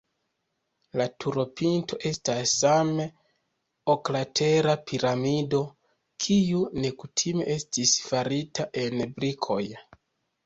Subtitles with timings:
[0.99, 3.03] La turopinto estas same
[3.93, 5.61] oklatera piramido,
[6.25, 9.63] kiu nekutime estis farita el brikoj.